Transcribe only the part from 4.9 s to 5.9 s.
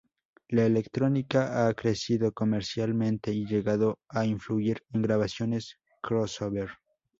en grabaciones